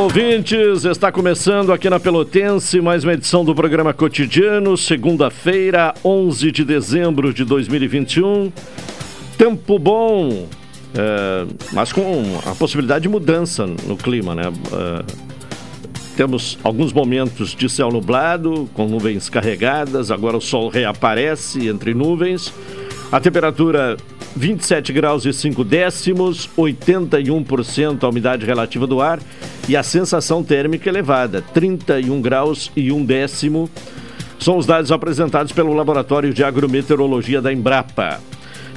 [0.00, 6.64] Ouvintes, está começando aqui na Pelotense mais uma edição do programa cotidiano, segunda-feira, 11 de
[6.64, 8.50] dezembro de 2021.
[9.36, 10.48] Tempo bom,
[10.94, 14.44] é, mas com a possibilidade de mudança no clima, né?
[14.72, 15.04] É,
[16.16, 22.54] temos alguns momentos de céu nublado, com nuvens carregadas, agora o sol reaparece entre nuvens.
[23.12, 23.98] A temperatura
[24.36, 29.18] 27 graus e 5 décimos, 81% a umidade relativa do ar
[29.68, 33.68] e a sensação térmica elevada, 31 graus e 1 décimo.
[34.38, 38.20] São os dados apresentados pelo Laboratório de Agrometeorologia da Embrapa.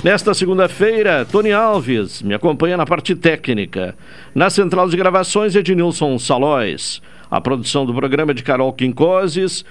[0.03, 3.95] Nesta segunda-feira, Tony Alves me acompanha na parte técnica.
[4.35, 7.01] Na central de gravações, Ednilson Salóis.
[7.31, 9.63] A produção do programa é de Carol Quincoses.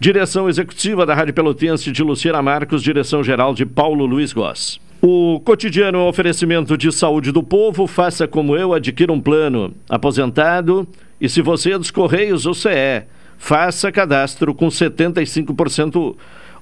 [0.00, 4.80] Direção executiva da Rádio Pelotense de Luciana Marcos, direção geral de Paulo Luiz Goss.
[5.04, 7.88] O cotidiano é um oferecimento de saúde do povo.
[7.88, 10.86] Faça como eu, adquira um plano aposentado.
[11.20, 13.02] E se você é dos Correios ou CE,
[13.36, 16.14] faça cadastro com 75%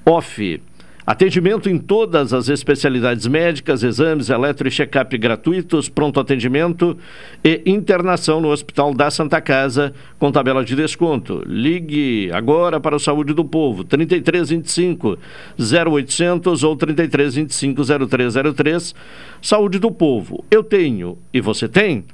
[0.07, 0.63] off.
[1.07, 6.97] Atendimento em todas as especialidades médicas, exames, eletro e check-up gratuitos, pronto atendimento
[7.43, 11.43] e internação no Hospital da Santa Casa com tabela de desconto.
[11.47, 15.19] Ligue agora para o Saúde do Povo, 3325
[15.59, 18.95] 0800 ou 3325 0303.
[19.41, 20.45] Saúde do Povo.
[20.51, 22.05] Eu tenho e você tem?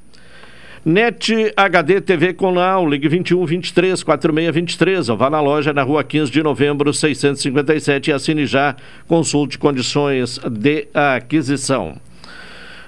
[0.88, 6.04] NET HD TV Conal, ligue 21 23 46 23, ou vá na loja na rua
[6.04, 8.76] 15 de novembro 657 e assine já,
[9.08, 11.96] consulte condições de aquisição.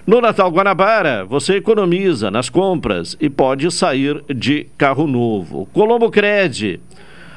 [0.06, 5.66] No Natal Guanabara, você economiza nas compras e pode sair de carro novo.
[5.72, 6.78] Colombo Cred,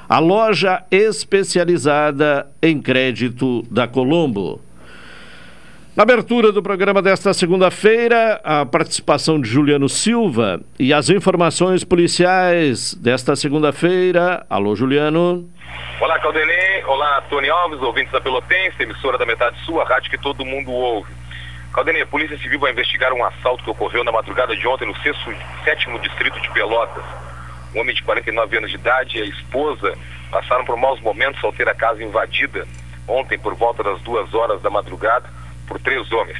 [0.07, 4.61] a loja especializada em crédito da Colombo.
[5.93, 12.93] Na abertura do programa desta segunda-feira, a participação de Juliano Silva e as informações policiais
[12.93, 14.45] desta segunda-feira.
[14.49, 15.49] Alô, Juliano.
[15.99, 16.81] Olá, Caldenei.
[16.85, 21.11] Olá, Tony Alves, ouvintes da Pelotense, emissora da Metade Sul, rádio que todo mundo ouve.
[21.73, 24.95] Caldenei, a Polícia Civil vai investigar um assalto que ocorreu na madrugada de ontem no
[25.01, 25.33] sexto,
[25.65, 27.03] sétimo distrito de Pelotas.
[27.75, 29.93] Um homem de 49 anos de idade e a esposa
[30.31, 32.65] passaram por maus momentos ao ter a casa invadida
[33.05, 35.40] ontem por volta das duas horas da madrugada
[35.71, 36.37] por três homens.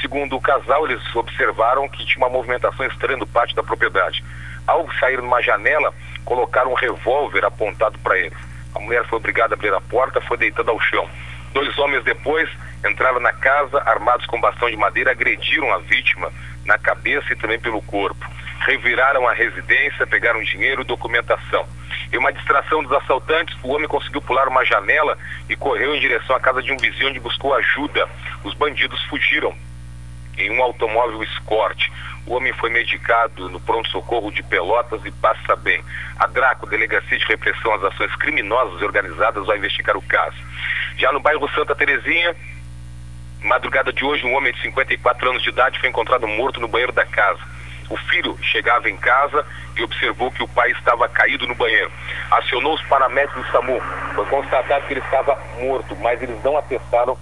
[0.00, 4.24] Segundo o casal, eles observaram que tinha uma movimentação estranha no pátio da propriedade.
[4.66, 5.92] Ao sair numa janela,
[6.24, 8.38] colocaram um revólver apontado para eles.
[8.74, 11.06] A mulher foi obrigada a abrir a porta, foi deitada ao chão.
[11.52, 12.48] Dois homens depois
[12.88, 16.32] entraram na casa, armados com bastão de madeira, agrediram a vítima
[16.64, 18.24] na cabeça e também pelo corpo.
[18.60, 21.66] Reviraram a residência, pegaram dinheiro e documentação.
[22.12, 25.16] Em uma distração dos assaltantes, o homem conseguiu pular uma janela
[25.48, 28.08] e correu em direção à casa de um vizinho onde buscou ajuda.
[28.42, 29.54] Os bandidos fugiram
[30.36, 31.88] em um automóvel Escort.
[32.26, 35.82] O homem foi medicado no pronto-socorro de Pelotas e passa bem.
[36.18, 40.36] A Draco, Delegacia de Repressão às Ações Criminosas e Organizadas, vai investigar o caso.
[40.96, 42.34] Já no bairro Santa Terezinha,
[43.42, 46.92] madrugada de hoje, um homem de 54 anos de idade foi encontrado morto no banheiro
[46.92, 47.40] da casa.
[47.90, 49.44] O filho chegava em casa
[49.76, 51.90] e observou que o pai estava caído no banheiro.
[52.30, 53.82] Acionou os paramédicos do SAMU.
[54.14, 57.18] Foi constatado que ele estava morto, mas eles não atestaram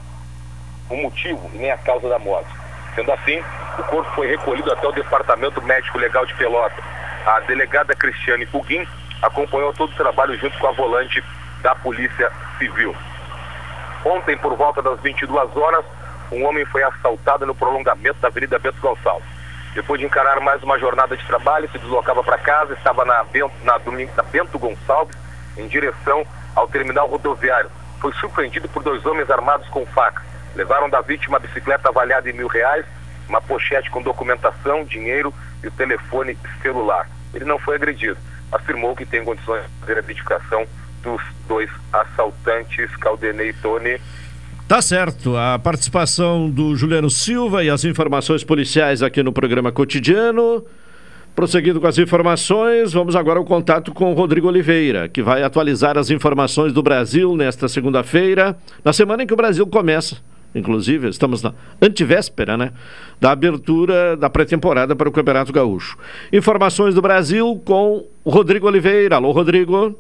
[0.91, 2.51] o motivo e nem a causa da morte.
[2.95, 3.43] Sendo assim,
[3.79, 6.83] o corpo foi recolhido até o Departamento Médico Legal de Pelota.
[7.25, 8.87] A delegada Cristiane Puguin
[9.23, 11.25] acompanhou todo o trabalho junto com a volante
[11.63, 12.95] da Polícia Civil.
[14.05, 15.85] Ontem, por volta das 22 horas,
[16.31, 19.38] um homem foi assaltado no prolongamento da Avenida Bento Gonçalves.
[19.75, 23.53] Depois de encarar mais uma jornada de trabalho, se deslocava para casa, estava na Bento,
[23.63, 25.17] na, domingo, na Bento Gonçalves,
[25.57, 27.71] em direção ao terminal rodoviário.
[28.01, 30.25] Foi surpreendido por dois homens armados com facas.
[30.55, 32.85] Levaram da vítima a bicicleta avaliada em mil reais,
[33.29, 35.33] uma pochete com documentação, dinheiro
[35.63, 37.09] e o telefone celular.
[37.35, 38.17] Ele não foi agredido.
[38.51, 40.67] Afirmou que tem condições de fazer a identificação
[41.03, 44.01] dos dois assaltantes, Caldenei e Tony.
[44.69, 45.35] Tá certo.
[45.35, 50.63] A participação do Juliano Silva e as informações policiais aqui no programa cotidiano.
[51.35, 55.97] Prosseguindo com as informações, vamos agora ao contato com o Rodrigo Oliveira, que vai atualizar
[55.97, 60.19] as informações do Brasil nesta segunda-feira, na semana em que o Brasil começa.
[60.55, 62.73] Inclusive, estamos na antivéspera, né?
[63.19, 65.97] Da abertura da pré-temporada para o Campeonato Gaúcho.
[66.31, 69.17] Informações do Brasil com o Rodrigo Oliveira.
[69.17, 69.97] Alô, Rodrigo.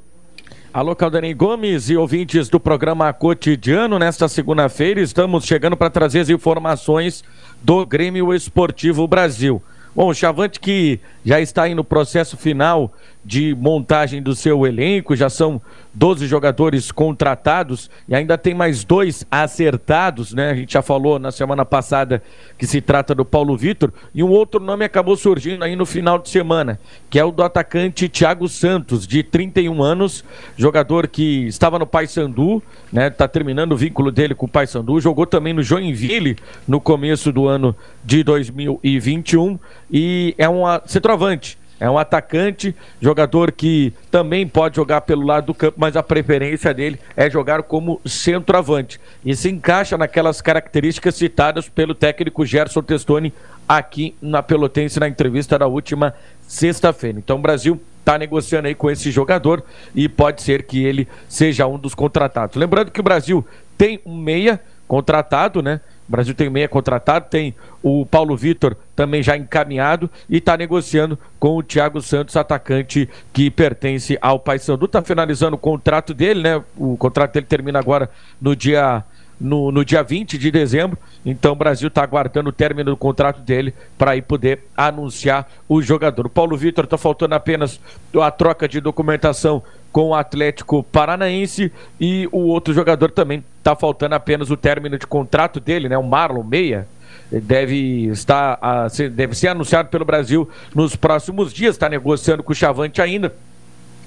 [0.78, 3.98] Alô, Caldanei Gomes e ouvintes do programa Cotidiano.
[3.98, 7.25] Nesta segunda-feira, estamos chegando para trazer as informações
[7.60, 9.60] do Grêmio Esportivo Brasil.
[9.92, 12.92] Bom, o Chavante que já está aí no processo final
[13.25, 15.60] de montagem do seu elenco, já são
[15.98, 20.50] 12 jogadores contratados e ainda tem mais dois acertados, né?
[20.50, 22.22] A gente já falou na semana passada
[22.56, 26.16] que se trata do Paulo Vitor e um outro nome acabou surgindo aí no final
[26.20, 26.78] de semana,
[27.10, 30.24] que é o do atacante Thiago Santos, de 31 anos,
[30.56, 32.62] jogador que estava no Paysandu,
[32.92, 33.10] né?
[33.10, 36.36] Tá terminando o vínculo dele com o Paysandu, jogou também no Joinville
[36.66, 37.74] no começo do ano
[38.04, 39.58] de 2021
[39.90, 45.54] e é um centroavante é um atacante, jogador que também pode jogar pelo lado do
[45.54, 49.00] campo, mas a preferência dele é jogar como centroavante.
[49.25, 53.32] E se encaixa naquelas características citadas pelo técnico Gerson Testoni
[53.69, 56.14] aqui na Pelotense na entrevista da última
[56.46, 57.19] sexta-feira.
[57.19, 59.62] Então o Brasil está negociando aí com esse jogador
[59.94, 62.56] e pode ser que ele seja um dos contratados.
[62.56, 63.46] Lembrando que o Brasil
[63.76, 65.81] tem um meia contratado, né?
[66.08, 71.19] O Brasil tem meia contratado, tem o Paulo Vitor também já encaminhado e está negociando
[71.38, 74.87] com o Thiago Santos, atacante que pertence ao Paysandu.
[74.87, 76.64] Está finalizando o contrato dele, né?
[76.76, 78.10] O contrato dele termina agora
[78.40, 79.05] no dia
[79.40, 80.99] no, no dia 20 de dezembro.
[81.25, 85.81] Então o Brasil está aguardando o término do contrato dele para aí poder anunciar o
[85.81, 86.26] jogador.
[86.26, 87.81] O Paulo Vitor está faltando apenas
[88.20, 89.62] a troca de documentação
[89.93, 95.06] com o Atlético Paranaense e o outro jogador também está faltando apenas o término de
[95.06, 95.96] contrato dele, né?
[95.96, 96.87] O Marlon Meia
[97.31, 101.75] deve estar a, deve ser anunciado pelo Brasil nos próximos dias.
[101.75, 103.35] Está negociando com o Chavante ainda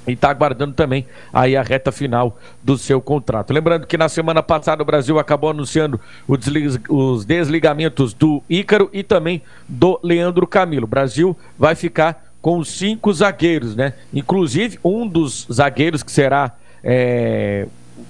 [0.08, 3.54] e está aguardando também aí a reta final do seu contrato.
[3.54, 9.42] Lembrando que na semana passada o Brasil acabou anunciando os desligamentos do Ícaro e também
[9.68, 10.86] do Leandro Camilo.
[10.86, 13.94] O Brasil vai ficar com cinco zagueiros, né?
[14.14, 17.68] Inclusive um dos zagueiros que será é,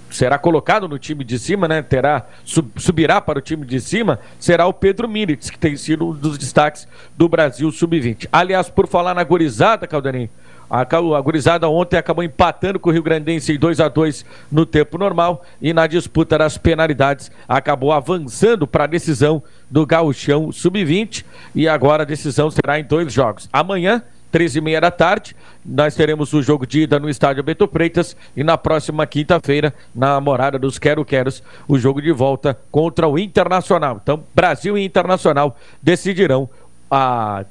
[0.10, 1.82] será colocado no time de cima, né?
[1.82, 6.08] Terá sub, subirá para o time de cima, será o Pedro Miritz, que tem sido
[6.08, 6.88] um dos destaques
[7.18, 8.28] do Brasil sub-20.
[8.32, 10.30] Aliás, por falar na gorizada, Caldarim,
[10.70, 14.66] a, a gurizada ontem acabou empatando com o Rio Grandense em 2 a 2 no
[14.66, 21.26] tempo normal e na disputa das penalidades acabou avançando para a decisão do Gauchão Sub-20
[21.54, 23.50] e agora a decisão será em dois jogos.
[23.52, 24.02] Amanhã
[24.32, 25.36] 13 e meia da tarde,
[25.66, 30.20] nós teremos o jogo de ida no estádio Beto Freitas e na próxima quinta-feira, na
[30.22, 34.00] morada dos Quero Queros, o jogo de volta contra o Internacional.
[34.02, 36.50] Então, Brasil e Internacional decidirão
[36.90, 37.46] a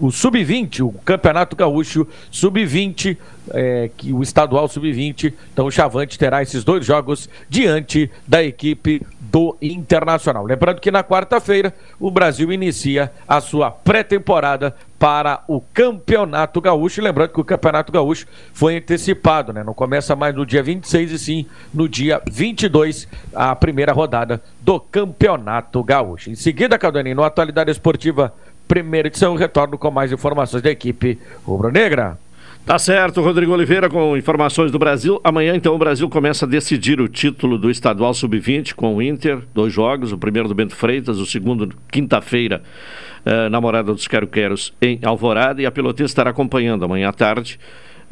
[0.00, 3.16] o Sub-20, o Campeonato Gaúcho Sub-20,
[3.50, 5.32] é, que o estadual Sub-20.
[5.52, 10.44] Então o Chavante terá esses dois jogos diante da equipe do Internacional.
[10.44, 17.02] Lembrando que na quarta-feira o Brasil inicia a sua pré-temporada para o Campeonato Gaúcho.
[17.02, 19.64] Lembrando que o Campeonato Gaúcho foi antecipado, né?
[19.64, 24.78] Não começa mais no dia 26 e sim no dia 22, a primeira rodada do
[24.78, 26.30] Campeonato Gaúcho.
[26.30, 28.32] Em seguida, Caldaninho, no Atualidade Esportiva
[28.68, 29.34] primeira edição.
[29.34, 32.16] Retorno com mais informações da equipe rubro-negra.
[32.64, 35.20] Tá certo, Rodrigo Oliveira com informações do Brasil.
[35.24, 39.40] Amanhã, então, o Brasil começa a decidir o título do estadual sub-20 com o Inter,
[39.52, 42.62] dois jogos, o primeiro do Bento Freitas, o segundo quinta-feira,
[43.24, 44.08] eh, na Morada dos
[44.80, 47.58] em Alvorada, e a Pelotense estará acompanhando amanhã à tarde.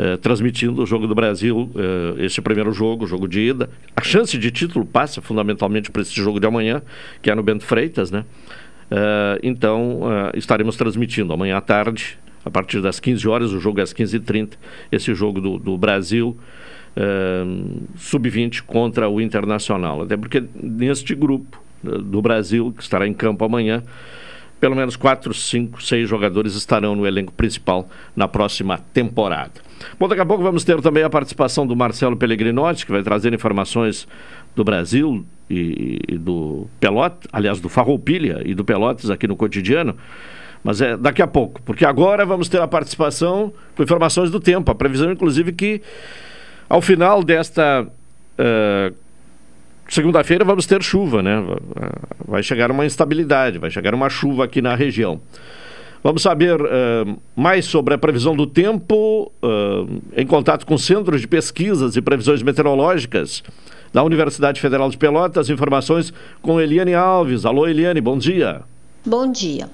[0.02, 3.68] Eh, transmitindo o jogo do Brasil, eh, esse primeiro jogo, o jogo de ida.
[3.94, 6.80] A chance de título passa fundamentalmente para esse jogo de amanhã,
[7.20, 8.24] que é no Bento Freitas, né?
[8.90, 13.78] Uh, então, uh, estaremos transmitindo amanhã à tarde, a partir das 15 horas, o jogo
[13.78, 14.54] é às 15h30,
[14.90, 16.36] esse jogo do, do Brasil
[16.96, 20.02] uh, sub-20 contra o Internacional.
[20.02, 23.82] Até porque neste grupo do Brasil, que estará em campo amanhã,
[24.60, 29.52] pelo menos 4, 5, 6 jogadores estarão no elenco principal na próxima temporada.
[29.98, 33.32] Bom, daqui a pouco vamos ter também a participação do Marcelo Pellegrinotti, que vai trazer
[33.32, 34.06] informações
[34.54, 39.96] do Brasil, e, e do Pelotas, aliás, do Farroupilha e do Pelotas aqui no cotidiano.
[40.62, 44.70] Mas é daqui a pouco, porque agora vamos ter a participação com informações do tempo.
[44.70, 45.82] A previsão, inclusive, que
[46.68, 48.94] ao final desta uh,
[49.90, 51.44] segunda-feira vamos ter chuva, né?
[52.26, 55.20] Vai chegar uma instabilidade, vai chegar uma chuva aqui na região.
[56.02, 61.28] Vamos saber uh, mais sobre a previsão do tempo uh, em contato com centros de
[61.28, 63.42] pesquisas e previsões meteorológicas
[63.92, 65.50] da Universidade Federal de Pelotas.
[65.50, 67.44] Informações com Eliane Alves.
[67.44, 68.62] Alô, Eliane, bom dia.
[69.04, 69.68] Bom dia.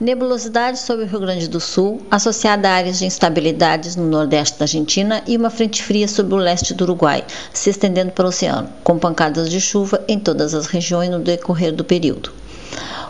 [0.00, 4.64] Nebulosidade sobre o Rio Grande do Sul, associada a áreas de instabilidades no nordeste da
[4.64, 8.68] Argentina e uma frente fria sobre o leste do Uruguai, se estendendo para o oceano,
[8.82, 12.32] com pancadas de chuva em todas as regiões no decorrer do período.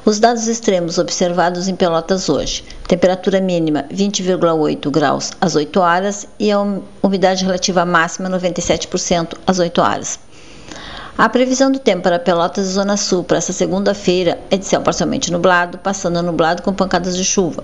[0.05, 6.51] Os dados extremos observados em Pelotas hoje: temperatura mínima 20,8 graus às 8 horas e
[6.51, 6.59] a
[7.01, 10.19] umidade relativa máxima 97% às 8 horas.
[11.17, 14.81] A previsão do tempo para Pelotas e Zona Sul para essa segunda-feira é de céu
[14.81, 17.63] parcialmente nublado, passando a nublado com pancadas de chuva.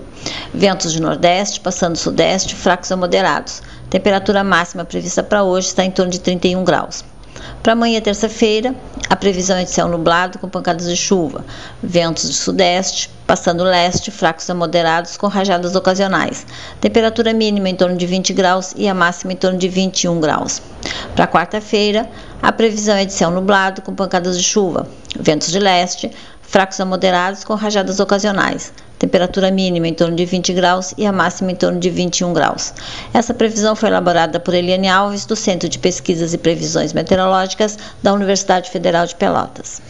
[0.53, 3.63] Ventos de nordeste, passando sudeste, fracos a moderados.
[3.89, 7.03] Temperatura máxima prevista para hoje está em torno de 31 graus.
[7.63, 8.75] Para amanhã, terça-feira,
[9.09, 11.43] a previsão é de céu nublado com pancadas de chuva,
[11.81, 16.45] ventos de sudeste, passando leste, fracos a moderados com rajadas ocasionais.
[16.79, 20.61] Temperatura mínima em torno de 20 graus e a máxima em torno de 21 graus.
[21.15, 22.07] Para quarta-feira,
[22.39, 24.87] a previsão é de céu nublado com pancadas de chuva,
[25.19, 26.11] ventos de leste,
[26.49, 28.73] fracos a moderados com rajadas ocasionais.
[28.97, 32.73] Temperatura mínima em torno de 20 graus e a máxima em torno de 21 graus.
[33.13, 38.11] Essa previsão foi elaborada por Eliane Alves, do Centro de Pesquisas e Previsões Meteorológicas da
[38.11, 39.81] Universidade Federal de Pelotas.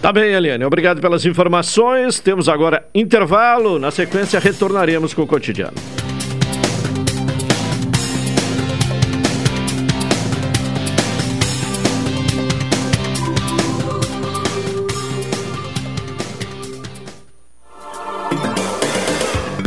[0.00, 0.64] Tá bem, Eliane.
[0.64, 2.20] Obrigado pelas informações.
[2.20, 3.78] Temos agora intervalo.
[3.78, 5.74] Na sequência, retornaremos com o cotidiano.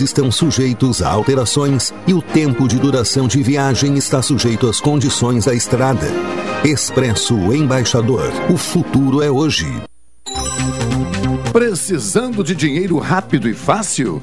[0.00, 5.44] estão sujeitos a alterações e o tempo de duração de viagem está sujeito às condições
[5.44, 6.06] da estrada.
[6.64, 8.32] Expresso Embaixador.
[8.48, 9.66] O futuro é hoje.
[11.52, 14.22] Precisando de dinheiro rápido e fácil?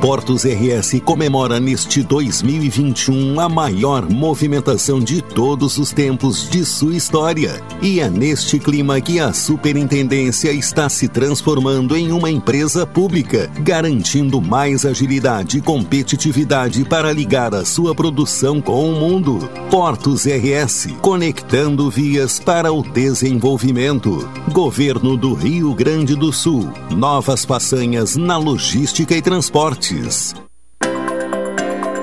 [0.00, 7.62] Portos RS comemora neste 2021 a maior movimentação de todos os tempos de sua história.
[7.82, 14.40] E é neste clima que a Superintendência está se transformando em uma empresa pública, garantindo
[14.40, 19.50] mais agilidade e competitividade para ligar a sua produção com o mundo.
[19.70, 24.26] Portos RS, conectando vias para o desenvolvimento.
[24.50, 26.72] Governo do Rio Grande do Sul.
[26.90, 29.89] Novas façanhas na logística e transporte.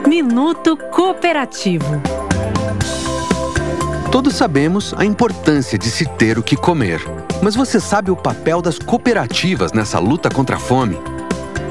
[0.05, 2.01] Minuto Cooperativo.
[4.11, 6.99] Todos sabemos a importância de se ter o que comer.
[7.41, 10.97] Mas você sabe o papel das cooperativas nessa luta contra a fome?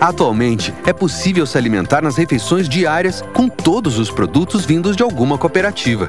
[0.00, 5.36] Atualmente, é possível se alimentar nas refeições diárias com todos os produtos vindos de alguma
[5.36, 6.06] cooperativa.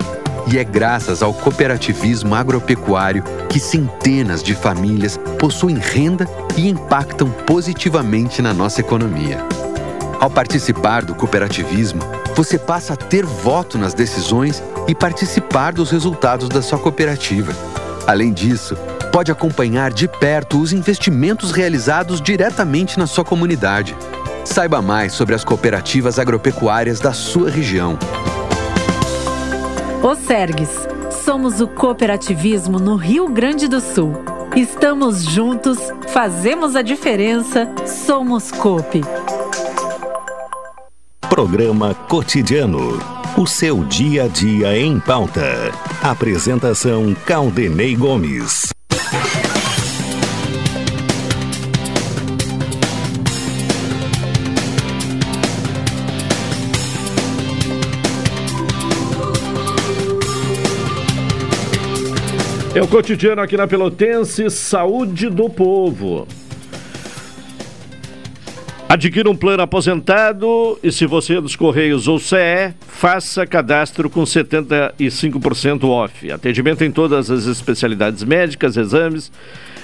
[0.50, 8.42] E é graças ao cooperativismo agropecuário que centenas de famílias possuem renda e impactam positivamente
[8.42, 9.46] na nossa economia.
[10.20, 12.02] Ao participar do cooperativismo,
[12.36, 17.54] você passa a ter voto nas decisões e participar dos resultados da sua cooperativa.
[18.08, 18.76] Além disso,
[19.12, 23.96] pode acompanhar de perto os investimentos realizados diretamente na sua comunidade.
[24.44, 27.98] Saiba mais sobre as cooperativas agropecuárias da sua região.
[30.02, 30.88] O Sergues.
[31.24, 34.14] Somos o cooperativismo no Rio Grande do Sul.
[34.56, 39.02] Estamos juntos, fazemos a diferença, somos COP.
[41.30, 43.00] Programa Cotidiano.
[43.38, 45.72] O seu dia a dia em pauta.
[46.02, 48.70] Apresentação Caldenei Gomes.
[62.74, 66.26] É o cotidiano aqui na Pelotense, saúde do povo.
[68.90, 74.24] Adquira um plano aposentado e se você é dos Correios ou CE, faça cadastro com
[74.24, 76.32] 75% off.
[76.32, 79.30] Atendimento em todas as especialidades médicas, exames,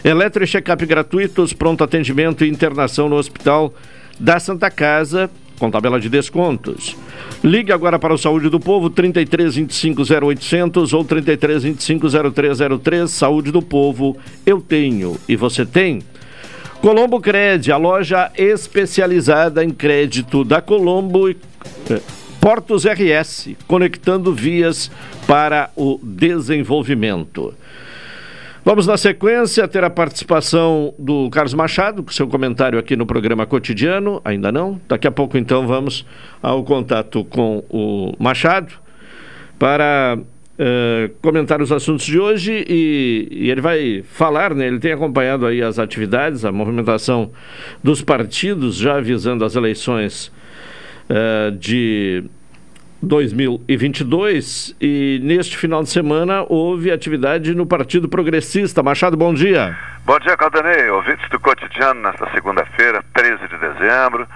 [0.06, 3.74] eletro e check-up gratuitos, pronto atendimento e internação no Hospital
[4.18, 6.96] da Santa Casa, com tabela de descontos.
[7.44, 13.12] Ligue agora para o Saúde do Povo, 33 25 0800 ou 33 25 0303.
[13.12, 16.02] Saúde do Povo, eu tenho e você tem.
[16.84, 21.38] Colombo Cred, a loja especializada em crédito da Colombo e
[21.90, 22.02] eh,
[22.42, 24.92] Portos RS, conectando vias
[25.26, 27.54] para o desenvolvimento.
[28.66, 33.46] Vamos na sequência ter a participação do Carlos Machado, com seu comentário aqui no programa
[33.46, 34.22] cotidiano.
[34.26, 34.82] Ainda não?
[34.86, 36.06] Daqui a pouco, então, vamos
[36.42, 38.74] ao contato com o Machado
[39.58, 40.18] para
[40.60, 44.68] uh, comentar os assuntos de hoje e, e, ele vai falar, né?
[44.68, 47.32] Ele tem acompanhado aí as atividades, a movimentação
[47.84, 50.32] dos partidos, já avisando as eleições
[51.10, 52.24] uh, de
[53.02, 58.82] 2022 e neste final de semana houve atividade no Partido Progressista.
[58.82, 59.78] Machado, bom dia.
[60.06, 60.90] Bom dia, Caldanei.
[60.90, 64.28] Ouvintes do cotidiano nesta segunda-feira, 13 de dezembro.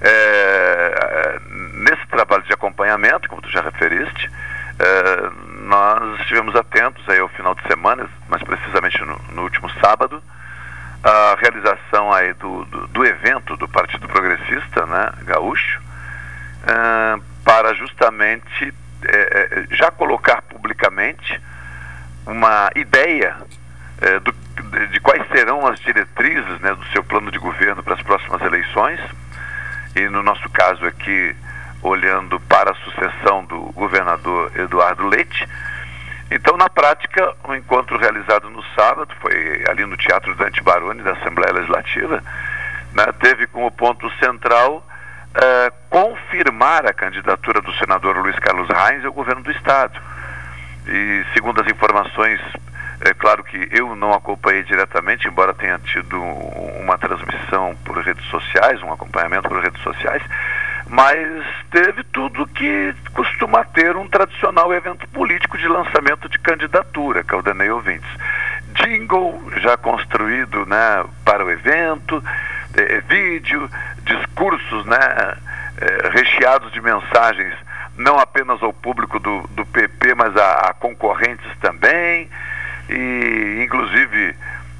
[0.00, 1.38] É,
[1.74, 4.30] nesse trabalho de acompanhamento, como tu já referiste,
[4.78, 5.30] é,
[5.62, 10.22] nós estivemos atentos aí ao final de semana, mais precisamente no, no último sábado,
[11.02, 15.80] a realização aí do, do, do, evento do Partido Progressista, né, gaúcho,
[16.62, 21.40] uh, para justamente uh, já colocar publicamente
[22.26, 27.38] uma ideia uh, do, de, de, quais serão as diretrizes né, do seu plano de
[27.38, 29.00] governo para as próximas eleições,
[29.94, 31.34] e no nosso caso aqui
[31.86, 35.48] olhando para a sucessão do governador Eduardo Leite.
[36.30, 41.02] Então, na prática, o um encontro realizado no sábado, foi ali no Teatro Dante Baroni,
[41.02, 42.22] da Assembleia Legislativa,
[42.92, 44.84] né, teve como ponto central
[45.36, 50.00] uh, confirmar a candidatura do senador Luiz Carlos Reis ao governo do Estado.
[50.88, 52.40] E, segundo as informações,
[53.00, 58.82] é claro que eu não acompanhei diretamente, embora tenha tido uma transmissão por redes sociais,
[58.82, 60.22] um acompanhamento por redes sociais,
[60.88, 67.70] mas teve tudo que costuma ter um tradicional evento político de lançamento de candidatura, Caldanei
[67.70, 68.08] Ouvintes.
[68.74, 72.22] Jingle já construído né, para o evento,
[72.74, 73.68] é, vídeo,
[74.04, 74.98] discursos né,
[75.78, 77.54] é, recheados de mensagens
[77.96, 82.28] não apenas ao público do, do PP, mas a, a concorrentes também,
[82.88, 84.34] e inclusive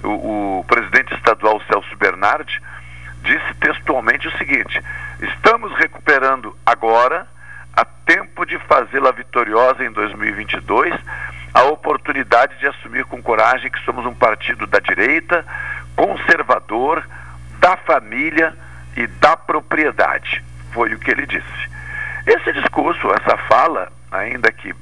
[0.05, 2.61] o, o presidente estadual Celso Bernardi
[3.27, 4.83] disse textualmente o seguinte:
[5.21, 7.27] estamos recuperando agora,
[7.75, 10.95] a tempo de fazê-la vitoriosa em 2022,
[11.53, 15.45] a oportunidade de assumir com coragem que somos um partido da direita,
[15.95, 17.07] conservador,
[17.59, 18.55] da família
[18.97, 20.43] e da propriedade.
[20.73, 21.71] foi o que ele disse.
[22.27, 24.75] Esse discurso, essa fala, ainda que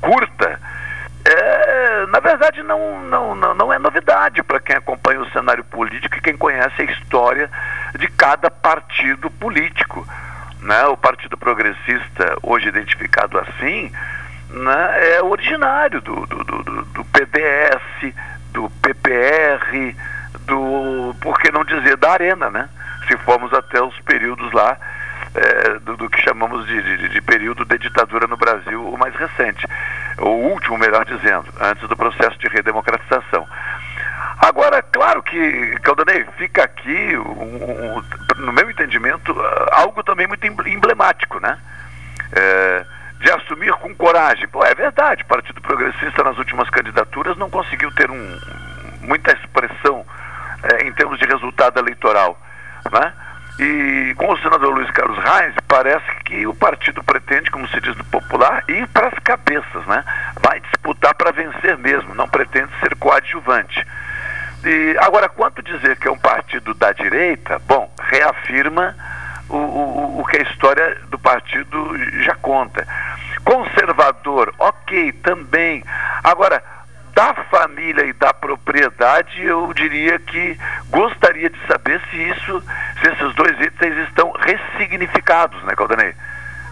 [0.00, 0.60] curta,
[1.30, 6.16] é, na verdade não, não, não, não é novidade para quem acompanha o cenário político
[6.16, 7.50] e quem conhece a história
[7.98, 10.06] de cada partido político.
[10.60, 10.84] Né?
[10.86, 13.92] O Partido Progressista, hoje identificado assim,
[14.50, 18.14] né, é originário do, do, do, do PDS,
[18.52, 19.94] do PPR,
[20.46, 22.68] do, por que não dizer, da Arena, né?
[23.06, 24.76] Se formos até os períodos lá
[25.34, 29.14] é, do, do, que chamamos de, de, de, período de ditadura no Brasil, o mais
[29.14, 29.66] recente,
[30.18, 33.46] o último, melhor dizendo, antes do processo de redemocratização.
[34.38, 38.04] Agora, claro que, Caldanei, fica aqui, um, um,
[38.36, 39.34] no meu entendimento,
[39.72, 41.58] algo também muito emblemático, né?
[42.32, 42.84] É,
[43.20, 44.46] de assumir com coragem.
[44.48, 48.38] Pô, é verdade, o Partido Progressista nas últimas candidaturas não conseguiu ter um,
[49.02, 50.06] muita expressão
[50.62, 52.40] é, em termos de resultado eleitoral,
[52.92, 53.12] né?
[53.58, 54.88] E com o senador Luiz
[55.66, 60.02] Parece que o partido pretende, como se diz no popular, ir para as cabeças, né?
[60.42, 63.86] Vai disputar para vencer mesmo, não pretende ser coadjuvante.
[64.64, 68.96] E, agora, quanto dizer que é um partido da direita, bom, reafirma
[69.48, 72.86] o, o, o que a história do partido já conta.
[73.44, 75.84] Conservador, ok, também.
[76.24, 76.62] Agora,
[77.14, 80.56] da família e da propriedade, eu diria que
[80.88, 82.62] gostaria de saber se isso,
[83.00, 83.96] se esses dois itens
[84.88, 86.14] estão ressignificados, né, Caldanei?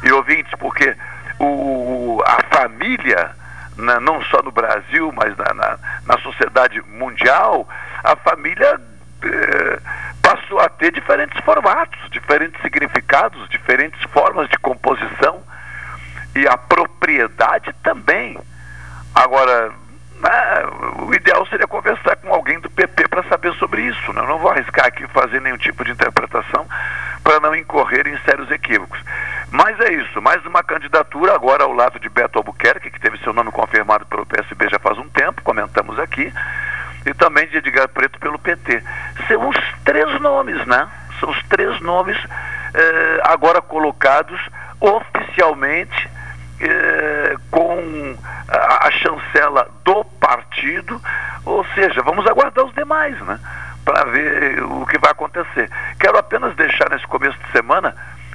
[0.03, 0.97] E ouvintes, porque
[1.39, 3.31] o, a família,
[3.77, 7.69] na, não só no Brasil, mas na, na, na sociedade mundial,
[8.03, 8.81] a família
[9.23, 9.79] eh,
[10.23, 15.43] passou a ter diferentes formatos, diferentes significados, diferentes formas de composição
[16.35, 18.39] e a propriedade também.
[19.15, 19.73] Agora,
[20.21, 20.67] né,
[21.07, 24.13] o ideal seria conversar com alguém do PP para saber sobre isso.
[24.13, 24.21] Né?
[24.21, 26.67] Eu não vou arriscar aqui fazer nenhum tipo de interpretação
[27.25, 29.01] para não incorrer em sérios equívocos.
[29.51, 33.33] Mas é isso, mais uma candidatura agora ao lado de Beto Albuquerque, que teve seu
[33.33, 36.31] nome confirmado pelo PSB já faz um tempo, comentamos aqui,
[37.07, 38.83] e também de Edgar Preto pelo PT.
[39.29, 40.87] São os três nomes, né?
[41.19, 42.19] São os três nomes
[42.75, 44.41] eh, agora colocados
[44.79, 46.11] oficialmente
[46.61, 48.16] eh, com
[48.49, 51.01] a, a, chancela do partido,
[51.45, 53.38] ou seja, vamos aguardar os demais, né?
[53.85, 55.71] Para ver o que vai acontecer.
[56.01, 57.95] Quero apenas deixar nesse começo de semana,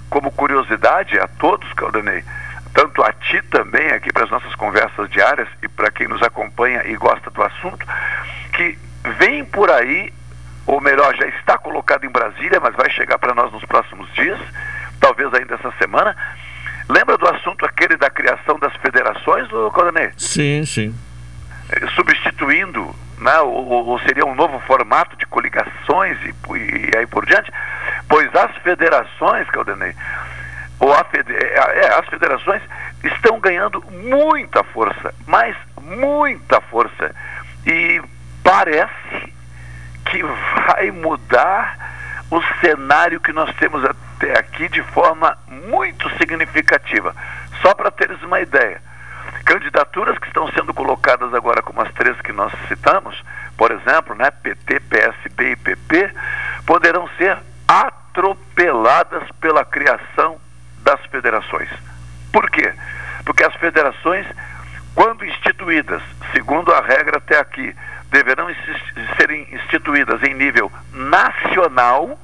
[0.10, 2.24] como curiosidade a todos, Caldanei,
[2.74, 6.84] tanto a ti também, aqui para as nossas conversas diárias e para quem nos acompanha
[6.86, 7.86] e gosta do assunto,
[8.54, 8.78] que
[9.18, 10.14] vem por aí,
[10.66, 14.40] ou melhor, já está colocado em Brasília, mas vai chegar para nós nos próximos dias,
[15.00, 16.16] talvez ainda essa semana,
[16.92, 20.12] Lembra do assunto aquele da criação das federações, Coronel?
[20.18, 20.94] Sim, sim.
[21.70, 27.26] É, substituindo, né, ou, ou, seria um novo formato de coligações e, e aí por
[27.26, 27.50] diante?
[28.10, 29.96] Pois as federações, Caldenei,
[30.82, 32.62] ou fede é, é, as federações
[33.06, 37.16] estão ganhando muita força, mas muita força.
[37.66, 38.02] E
[38.44, 39.34] parece
[40.08, 41.78] que vai mudar
[42.30, 47.16] o cenário que nós temos até aqui de forma muito significativa.
[47.62, 48.82] Só para teres uma ideia.
[49.46, 53.22] Candidaturas que estão sendo colocadas agora, como as três que nós citamos,
[53.58, 56.14] por exemplo, né, PT, PSB e PP,
[56.66, 60.40] poderão ser atropeladas pela criação
[60.84, 61.70] das federações.
[62.32, 62.74] Por quê?
[63.26, 64.26] Porque as federações,
[64.96, 66.02] quando instituídas,
[66.34, 67.76] segundo a regra até aqui,
[68.10, 68.48] deverão
[69.18, 72.20] serem instituídas em nível nacional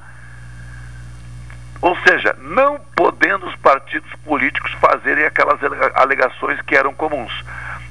[1.87, 5.57] ou seja, não podendo os partidos políticos fazerem aquelas
[5.95, 7.31] alegações que eram comuns.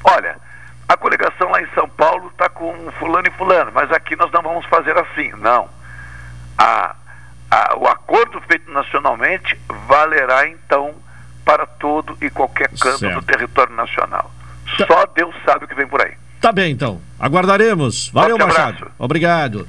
[0.04, 0.36] Olha,
[0.86, 4.42] a coligação lá em São Paulo está com fulano e fulano, mas aqui nós não
[4.42, 5.30] vamos fazer assim.
[5.38, 5.70] Não.
[6.58, 6.94] A,
[7.50, 10.94] a, o acordo feito nacionalmente valerá então
[11.42, 13.14] para todo e qualquer canto certo.
[13.14, 14.30] do território nacional.
[14.76, 14.86] Tá.
[14.86, 16.12] Só Deus sabe o que vem por aí.
[16.46, 17.00] Tá bem, então.
[17.18, 18.08] Aguardaremos.
[18.14, 18.86] Valeu, Machado.
[19.00, 19.66] Obrigado.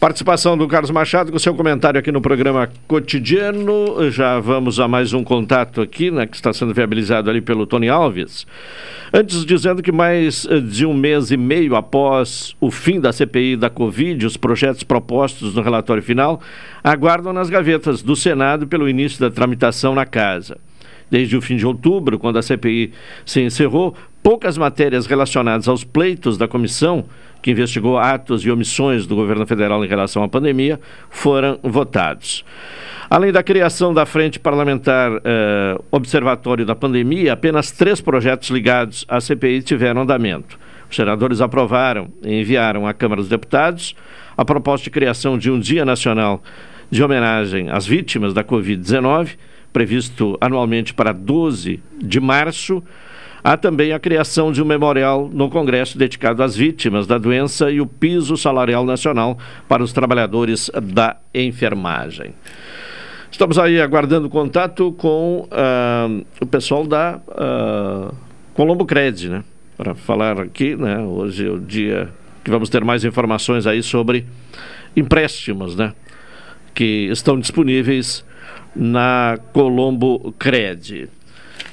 [0.00, 4.10] Participação do Carlos Machado com seu comentário aqui no programa cotidiano.
[4.10, 7.88] Já vamos a mais um contato aqui, né, que está sendo viabilizado ali pelo Tony
[7.88, 8.44] Alves.
[9.14, 13.54] Antes, dizendo que mais eh, de um mês e meio após o fim da CPI
[13.54, 16.40] da Covid, os projetos propostos no relatório final
[16.82, 20.58] aguardam nas gavetas do Senado pelo início da tramitação na casa.
[21.10, 22.92] Desde o fim de outubro, quando a CPI
[23.24, 27.04] se encerrou, poucas matérias relacionadas aos pleitos da comissão,
[27.40, 32.44] que investigou atos e omissões do governo federal em relação à pandemia, foram votados.
[33.08, 39.20] Além da criação da Frente Parlamentar eh, Observatório da Pandemia, apenas três projetos ligados à
[39.20, 40.58] CPI tiveram andamento.
[40.90, 43.94] Os senadores aprovaram e enviaram à Câmara dos Deputados
[44.36, 46.42] a proposta de criação de um Dia Nacional
[46.90, 49.36] de homenagem às vítimas da Covid-19
[49.76, 52.82] previsto anualmente para 12 de março,
[53.44, 57.78] há também a criação de um memorial no Congresso dedicado às vítimas da doença e
[57.78, 59.36] o piso salarial nacional
[59.68, 62.32] para os trabalhadores da enfermagem.
[63.30, 68.14] Estamos aí aguardando contato com uh, o pessoal da uh,
[68.54, 69.44] Colombo Cred, né?
[69.76, 71.00] Para falar aqui, né?
[71.00, 72.08] Hoje é o dia
[72.42, 74.24] que vamos ter mais informações aí sobre
[74.96, 75.92] empréstimos, né?
[76.74, 78.24] Que estão disponíveis
[78.76, 81.08] na Colombo Cred.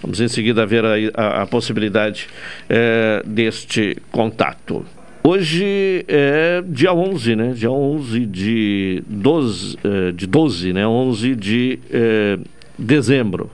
[0.02, 2.28] Vamos em seguida ver a, a, a possibilidade
[2.70, 4.86] é, deste contato.
[5.26, 7.54] Hoje é dia 11, né?
[7.56, 10.86] Dia 11 de 12, é, de 12 né?
[10.86, 12.38] 11 de é,
[12.78, 13.50] dezembro.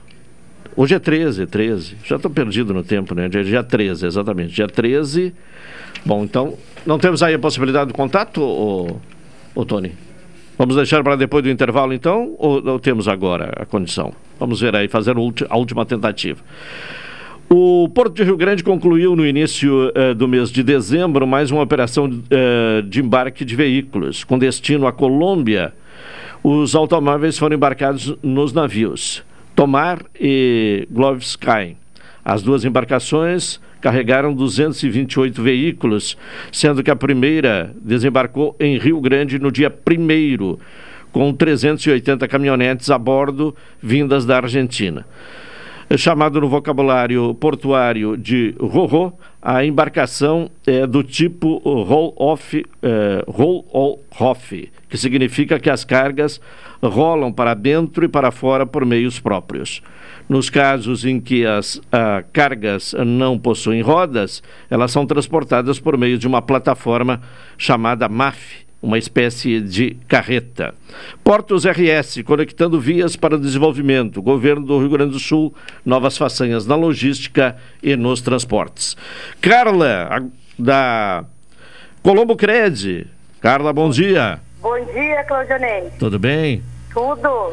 [0.76, 1.96] Hoje é 13, 13.
[2.04, 3.28] Já estou perdido no tempo, né?
[3.28, 4.52] Dia, dia 13, exatamente.
[4.52, 5.32] Dia 13.
[6.04, 8.96] Bom, então, não temos aí a possibilidade do contato, ô,
[9.54, 9.92] ô Tony?
[10.60, 14.12] Vamos deixar para depois do intervalo, então, ou, ou, temos agora a condição?
[14.38, 15.14] Vamos ver aí, fazer
[15.48, 16.38] a última tentativa.
[17.48, 21.62] O Porto de Rio Grande concluiu no início uh, do mês de dezembro mais uma
[21.62, 25.72] operação uh, de embarque de veículos com destino à Colômbia.
[26.44, 29.24] Os automóveis foram embarcados nos navios
[29.56, 31.78] Tomar e Glovsky.
[32.22, 36.16] As duas embarcações carregaram 228 veículos,
[36.52, 40.58] sendo que a primeira desembarcou em Rio Grande no dia 1
[41.12, 45.04] com 380 caminhonetes a bordo vindas da Argentina.
[45.96, 49.12] Chamado no vocabulário portuário de Rorô,
[49.42, 56.40] a embarcação é do tipo roll-off, é, roll-off, que significa que as cargas
[56.80, 59.82] rolam para dentro e para fora por meios próprios.
[60.30, 66.16] Nos casos em que as ah, cargas não possuem rodas, elas são transportadas por meio
[66.16, 67.20] de uma plataforma
[67.58, 70.72] chamada MAF, uma espécie de carreta.
[71.24, 74.22] Portos RS, conectando vias para o desenvolvimento.
[74.22, 75.52] Governo do Rio Grande do Sul,
[75.84, 78.96] novas façanhas na logística e nos transportes.
[79.40, 81.24] Carla, da
[82.04, 83.08] Colombo Cred.
[83.40, 84.38] Carla, bom dia.
[84.62, 85.90] Bom dia, Claudionei.
[85.98, 86.62] Tudo bem?
[86.92, 87.52] Tudo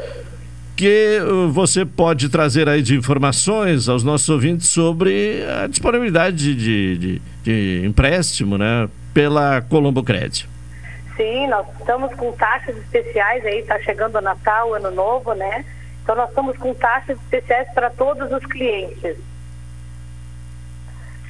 [0.78, 6.98] que uh, você pode trazer aí de informações aos nossos ouvintes sobre a disponibilidade de,
[6.98, 10.48] de, de empréstimo né, pela Colombo Cred.
[11.18, 15.66] Sim, nós estamos com taxas especiais aí, está chegando o Natal, Ano Novo, né?
[16.04, 19.18] Então nós estamos com taxas especiais para todos os clientes.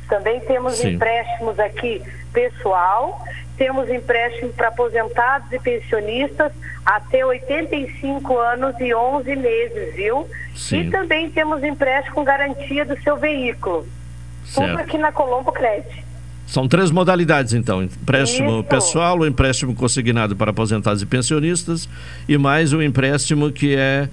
[0.10, 0.96] Também temos Sim.
[0.96, 2.02] empréstimos aqui
[2.34, 3.24] pessoal
[3.58, 6.52] temos empréstimo para aposentados e pensionistas
[6.86, 10.28] até 85 anos e 11 meses, viu?
[10.56, 10.82] Sim.
[10.82, 13.88] E também temos empréstimo com garantia do seu veículo.
[14.46, 14.70] Certo.
[14.70, 16.08] Tudo aqui na Colombo Crédito.
[16.48, 18.70] São três modalidades, então: empréstimo Isso.
[18.70, 21.90] pessoal, o empréstimo consignado para aposentados e pensionistas,
[22.28, 24.08] e mais um empréstimo que é,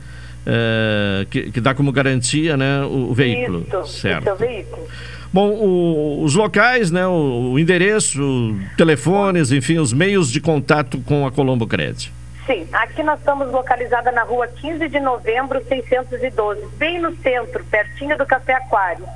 [0.47, 3.67] é que, que, dá como garantia né, o, o veículo.
[3.67, 4.23] Isso, certo.
[4.23, 4.87] o seu veículo.
[5.33, 11.27] Bom, o, os locais, né, o, o endereço, telefones, enfim, os meios de contato com
[11.27, 12.13] a Colombo Cred.
[12.47, 18.19] Sim, aqui nós estamos localizada na rua 15 de novembro, 612, bem no centro, pertinho
[18.19, 19.07] do Café Aquário.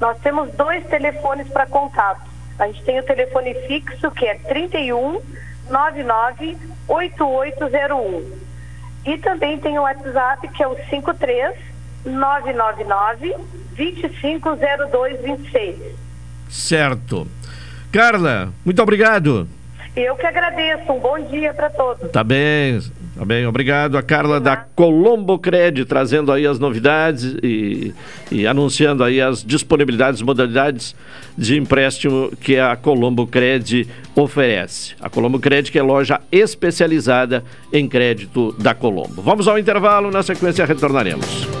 [0.00, 2.28] Nós temos dois telefones para contato.
[2.58, 5.20] A gente tem o telefone fixo, que é 31
[5.70, 6.56] 99
[6.88, 8.49] 8801.
[9.04, 11.54] E também tem o WhatsApp, que é o 53
[12.04, 13.34] 999
[13.76, 15.76] 250226.
[16.48, 17.26] Certo.
[17.92, 19.46] Carla, muito obrigado.
[19.96, 20.92] Eu que agradeço.
[20.92, 22.10] Um bom dia para todos.
[22.10, 22.80] Tá bem,
[23.20, 23.46] tá bem.
[23.46, 27.92] Obrigado a Carla da Colombo Cred, trazendo aí as novidades e,
[28.32, 30.96] e anunciando aí as disponibilidades, modalidades
[31.36, 34.94] de empréstimo que a Colombo Cred oferece.
[34.98, 39.20] A Colombo Cred que é loja especializada em crédito da Colombo.
[39.20, 41.59] Vamos ao intervalo, na sequência retornaremos.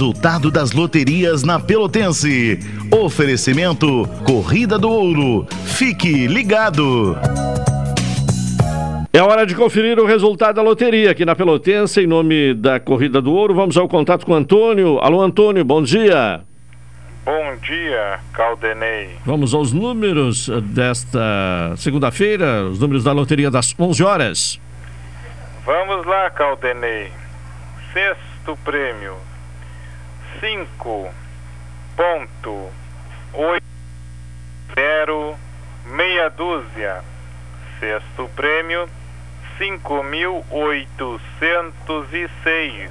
[0.00, 2.58] Resultado das loterias na Pelotense.
[2.90, 5.46] Oferecimento Corrida do Ouro.
[5.66, 7.18] Fique ligado.
[9.12, 13.20] É hora de conferir o resultado da loteria aqui na Pelotense, em nome da Corrida
[13.20, 13.54] do Ouro.
[13.54, 14.98] Vamos ao contato com o Antônio.
[15.00, 16.40] Alô, Antônio, bom dia.
[17.22, 19.10] Bom dia, Caldenei.
[19.26, 24.60] Vamos aos números desta segunda-feira, os números da loteria das 11 horas.
[25.66, 27.12] Vamos lá, Caldenei.
[27.92, 29.12] Sexto prêmio:
[30.40, 31.10] 5
[31.96, 32.72] ponto
[33.34, 33.62] oito
[34.74, 35.36] zero
[35.84, 37.04] meia dúzia.
[37.78, 38.88] Sexto prêmio:
[39.58, 42.90] cinco mil oitocentos e seis.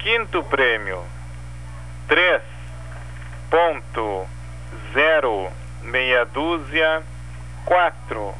[0.00, 1.04] Quinto prêmio:
[2.08, 2.42] três
[3.48, 4.26] ponto
[4.92, 5.48] zero
[5.82, 7.00] meia dúzia
[7.64, 8.34] quatro.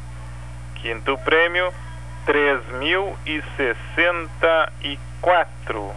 [0.75, 1.73] Quinto prêmio:
[2.27, 5.95] três mil e sessenta e quatro.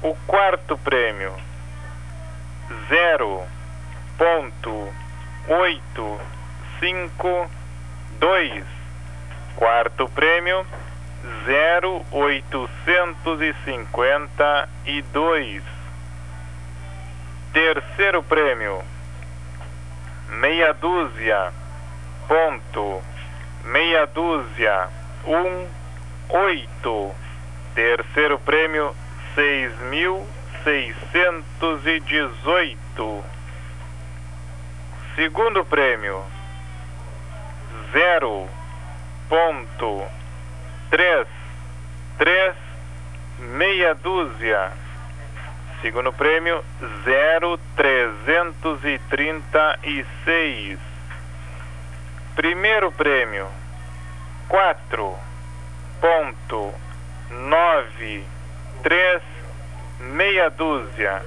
[0.00, 1.34] O quarto prêmio:
[2.88, 3.42] zero
[4.16, 4.92] ponto
[5.48, 6.20] oito
[6.78, 7.50] cinco
[8.20, 8.64] dois.
[9.56, 10.64] Quarto prêmio:
[11.44, 15.64] zero oitocentos e cinquenta e dois.
[17.52, 18.80] Terceiro prêmio:
[20.28, 21.52] meia dúzia
[22.28, 23.02] ponto
[23.64, 24.88] meia dúzia
[25.26, 25.66] um
[26.28, 27.12] oito.
[27.74, 28.94] Terceiro prêmio:
[29.38, 30.26] seis mil
[30.64, 33.24] seiscentos e dezoito.
[35.14, 36.24] Segundo prêmio:
[37.92, 38.48] zero
[39.28, 40.04] ponto
[40.90, 41.28] três
[42.18, 42.56] três
[43.38, 44.72] meia dúzia.
[45.82, 46.64] Segundo prêmio:
[47.04, 50.80] zero trezentos e trinta e seis.
[52.34, 53.46] Primeiro prêmio:
[54.48, 55.16] quatro
[58.82, 59.22] três
[60.00, 61.22] meia dúzia.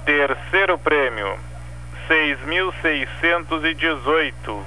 [0.05, 1.39] Terceiro prêmio,
[2.09, 4.61] seis mil seiscentos e dezoito.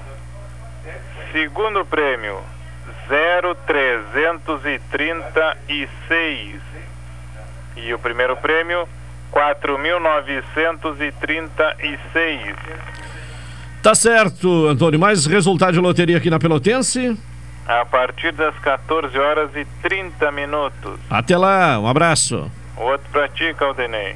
[1.31, 2.39] Segundo prêmio,
[3.09, 5.57] zero trezentos e trinta
[6.07, 6.61] seis.
[7.93, 8.87] O primeiro prêmio,
[9.29, 12.55] quatro mil novecentos e trinta e seis.
[13.83, 14.99] Tá certo, Antônio.
[14.99, 17.19] Mais resultado de loteria aqui na Pelotense?
[17.67, 20.99] A partir das 14 horas e 30 minutos.
[21.09, 22.49] Até lá, um abraço.
[22.77, 24.15] Outro pra ti, Caldenei.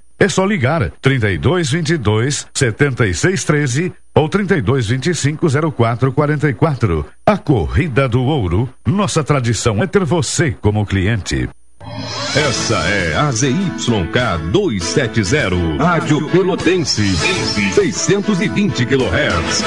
[0.21, 7.05] é só ligar 32 22 76 13 ou 32 25 04 44.
[7.25, 11.49] A Corrida do Ouro, nossa tradição é ter você como cliente.
[12.35, 17.15] Essa é a ZYK 270, Rádio Pelotense,
[17.73, 19.63] 620 kHz.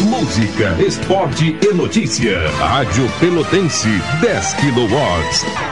[0.00, 2.50] Música, esporte e notícia.
[2.58, 3.88] Rádio Pelotense,
[4.20, 5.71] 10 kW.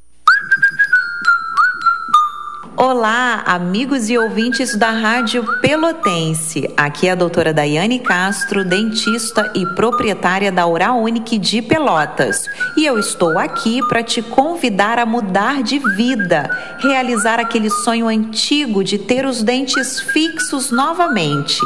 [2.83, 6.67] Olá, amigos e ouvintes da Rádio Pelotense.
[6.75, 12.49] Aqui é a doutora Daiane Castro, dentista e proprietária da Oral Unique de Pelotas.
[12.75, 18.83] E eu estou aqui para te convidar a mudar de vida, realizar aquele sonho antigo
[18.83, 21.59] de ter os dentes fixos novamente.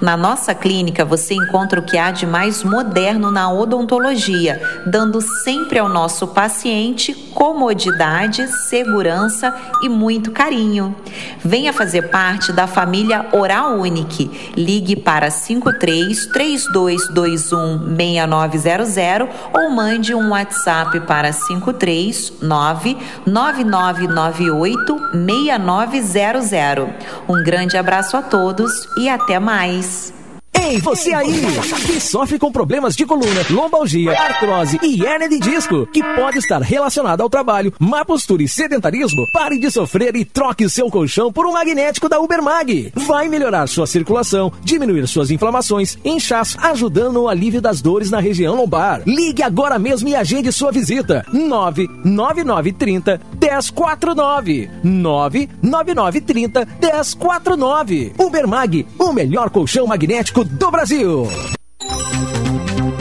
[0.00, 5.78] Na nossa clínica você encontra o que há de mais moderno na odontologia, dando sempre
[5.78, 10.96] ao nosso paciente comodidade, segurança e muito carinho.
[11.44, 14.52] Venha fazer parte da família Oral Unique.
[14.56, 26.88] Ligue para 53 3221 6900 ou mande um WhatsApp para 53 99998 6900.
[27.28, 29.85] Um grande abraço a todos e até mais.
[29.86, 30.25] nice.
[30.62, 31.42] Ei, você aí
[31.86, 36.60] que sofre com problemas de coluna, lombalgia, artrose e hernia de disco, que pode estar
[36.62, 41.46] relacionado ao trabalho, má postura e sedentarismo, pare de sofrer e troque seu colchão por
[41.46, 42.92] um magnético da Ubermag.
[42.94, 48.54] Vai melhorar sua circulação, diminuir suas inflamações, inchaço, ajudando no alívio das dores na região
[48.56, 49.02] lombar.
[49.06, 51.24] Ligue agora mesmo e agende sua visita.
[51.32, 61.28] 99930 1049 99930 1049 Ubermag, o melhor colchão magnético do Brasil.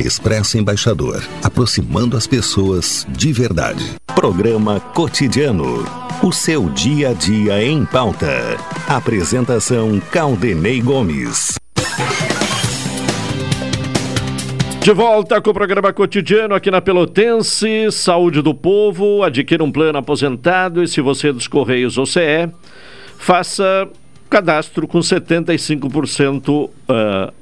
[0.00, 3.96] Expresso Embaixador, aproximando as pessoas de verdade.
[4.14, 5.84] Programa Cotidiano.
[6.22, 8.56] O seu dia a dia em pauta.
[8.88, 11.56] Apresentação Caldenei Gomes.
[14.80, 19.98] De volta com o programa cotidiano aqui na Pelotense, Saúde do Povo, adquira um plano
[19.98, 22.48] aposentado e se você é dos Correios ou CE,
[23.18, 23.86] faça
[24.30, 26.70] cadastro com 75% uh,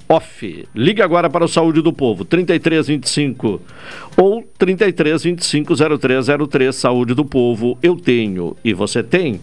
[0.09, 0.67] off.
[0.75, 3.61] Ligue agora para o Saúde do Povo, 3325
[4.17, 7.79] ou 3325 0303 Saúde do Povo.
[7.83, 9.39] Eu tenho e você tem.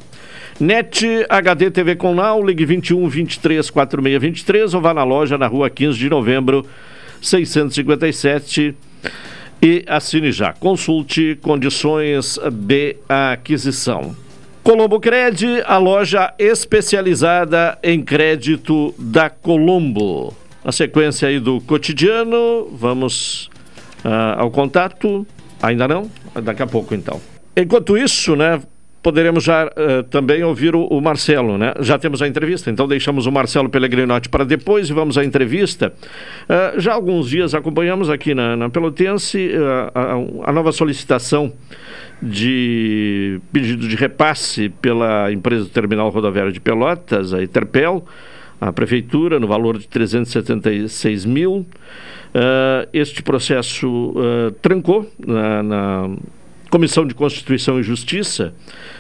[0.60, 5.48] NET HD TV com Now, ligue 21 23 46 23 ou vá na loja na
[5.48, 6.66] rua 15 de novembro
[7.22, 8.76] 657
[9.62, 10.54] e assine já.
[10.54, 14.25] Consulte condições de aquisição.
[14.66, 20.34] Colombo Cred, a loja especializada em crédito da Colombo.
[20.64, 23.46] Na sequência aí do cotidiano, vamos
[24.04, 25.24] uh, ao contato.
[25.62, 26.10] Ainda não?
[26.42, 27.22] Daqui a pouco então.
[27.56, 28.60] Enquanto isso, né,
[29.04, 31.72] poderemos já uh, também ouvir o, o, Marcelo, né?
[31.82, 35.94] Já temos a entrevista, então deixamos o Marcelo Pellegrinotti para depois e vamos à entrevista.
[36.50, 41.54] Uh, já há alguns dias acompanhamos aqui na, na Pelotense uh, a, a, nova solicitação
[42.22, 48.06] de pedido de repasse pela empresa do Terminal Rodoviário de Pelotas, a Interpel,
[48.60, 51.66] a Prefeitura, no valor de 376 mil.
[52.94, 54.14] este processo
[54.62, 56.10] trancou na, na
[56.70, 58.54] Comissão de Constituição e Justiça,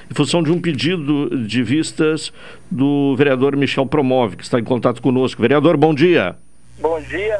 [0.09, 2.31] em função de um pedido de vistas
[2.69, 5.41] do vereador Michel Promove, que está em contato conosco.
[5.41, 6.35] Vereador, bom dia.
[6.79, 7.37] Bom dia,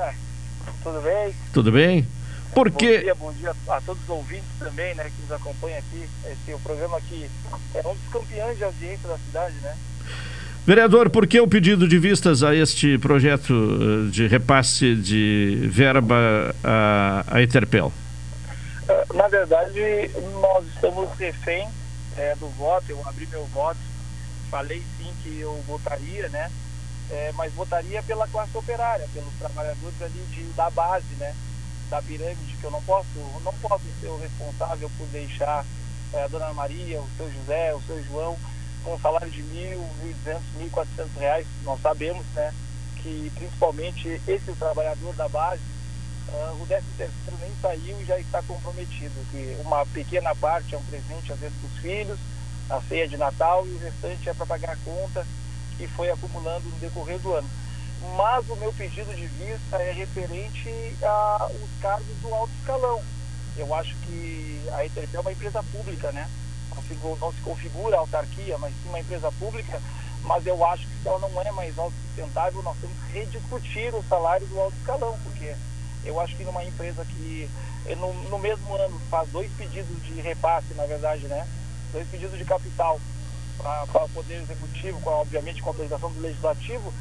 [0.84, 1.34] tudo bem?
[1.54, 2.06] Tudo bem?
[2.56, 2.98] Por quê?
[2.98, 6.08] Bom dia, bom dia a todos os ouvintes também, né, que nos acompanham aqui.
[6.24, 7.30] Esse é o programa que
[7.74, 9.76] é um dos campeões de audiência da cidade, né?
[10.66, 16.56] Vereador, por que o pedido de vistas a este projeto eh, de repasse de verba
[16.64, 17.92] à, à Interpel?
[19.14, 20.10] Na verdade,
[20.42, 21.68] nós estamos refém
[22.18, 23.80] é, do voto, eu abri meu voto,
[24.50, 26.50] falei sim que eu votaria, né?
[27.12, 31.36] É, mas votaria pela classe operária, pelos trabalhadores ali de, da base, né?
[31.90, 33.08] Da pirâmide, que eu não posso,
[33.44, 35.64] não posso ser o responsável por deixar
[36.14, 38.38] é, a dona Maria, o seu José, o seu João
[38.86, 41.48] com um salário de mil, mil duzentos, mil quatrocentos reais.
[41.64, 42.54] Nós sabemos, né?
[42.98, 45.62] Que principalmente esse trabalhador da base,
[46.30, 49.14] uh, o décimo terceiro nem saiu e já está comprometido.
[49.32, 52.20] Que uma pequena parte é um presente às vezes para os filhos,
[52.70, 55.26] a ceia de Natal e o restante é para pagar a conta
[55.78, 57.50] que foi acumulando no decorrer do ano.
[58.16, 63.02] Mas o meu pedido de vista é referente aos cargos do alto escalão.
[63.58, 66.30] Eu acho que a ETRP é uma empresa pública, né?
[67.20, 69.82] Não se configura autarquia, mas sim uma empresa pública.
[70.24, 74.04] Mas eu acho que se ela não é mais autossustentável, nós temos que rediscutir o
[74.10, 75.56] salário do alto escalão, porque
[76.04, 77.50] eu acho que numa empresa que
[77.98, 81.48] no, no mesmo ano faz dois pedidos de repasse, na verdade, né?
[81.92, 83.00] Dois pedidos de capital
[83.58, 86.94] para o Poder Executivo, com, obviamente com a autorização do Legislativo,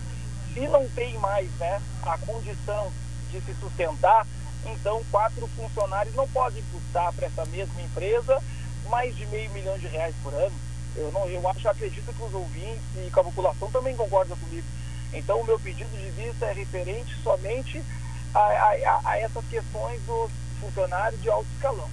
[0.55, 2.91] se não tem mais né, a condição
[3.31, 4.27] de se sustentar,
[4.65, 8.41] então quatro funcionários não podem custar para essa mesma empresa
[8.89, 10.55] mais de meio milhão de reais por ano.
[10.97, 14.67] Eu, não, eu acho, acredito que os ouvintes e que a população também concordam comigo.
[15.13, 17.83] Então o meu pedido de vista é referente somente
[18.33, 20.31] a, a, a essas questões dos
[20.61, 21.91] funcionários de alto escalão.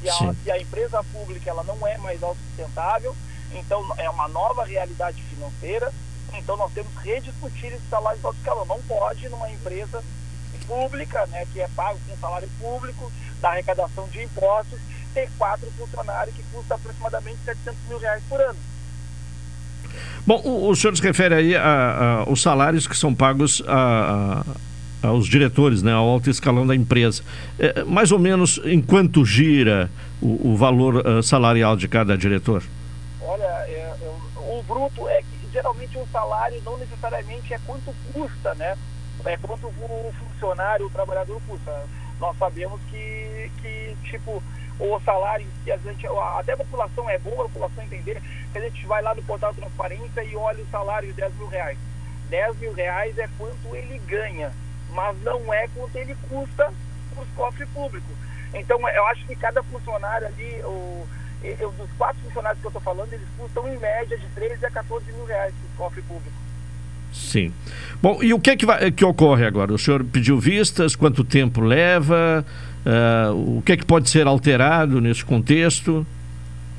[0.00, 3.16] Se a, se a empresa pública ela não é mais autossustentável,
[3.54, 5.92] então, é uma nova realidade financeira.
[6.38, 8.66] Então, nós temos que rediscutir esse salário de alto escalão.
[8.66, 10.02] Não pode, numa empresa
[10.66, 14.78] pública, né, que é pago com salário público, da arrecadação de impostos,
[15.12, 18.58] ter quatro funcionários que custa aproximadamente 700 mil reais por ano.
[20.26, 24.42] Bom, o, o senhor se refere aí aos salários que são pagos a,
[25.02, 27.22] a, aos diretores, né, ao alto escalão da empresa.
[27.58, 32.62] É, mais ou menos em quanto gira o, o valor uh, salarial de cada diretor?
[33.20, 35.22] Olha, é, é, o bruto é
[35.54, 38.76] geralmente o salário não necessariamente é quanto custa, né?
[39.24, 41.86] É quanto o funcionário, o trabalhador custa.
[42.18, 44.42] Nós sabemos que, que tipo,
[44.80, 48.20] o salário, que a gente, até a população é boa, a população entender,
[48.52, 51.46] que a gente vai lá no portal Transparência e olha o salário de 10 mil
[51.46, 51.78] reais.
[52.28, 54.52] 10 mil reais é quanto ele ganha,
[54.90, 56.72] mas não é quanto ele custa
[57.14, 58.16] para os cofres públicos.
[58.52, 61.06] Então, eu acho que cada funcionário ali, o,
[61.58, 64.70] eu, dos quatro funcionários que eu estou falando, eles custam em média de 13 a
[64.70, 66.44] 14 mil reais para o cofre público.
[67.12, 67.52] Sim.
[68.02, 69.72] Bom, e o que, é que, vai, que ocorre agora?
[69.72, 72.44] O senhor pediu vistas, quanto tempo leva?
[72.84, 76.04] Uh, o que é que pode ser alterado nesse contexto?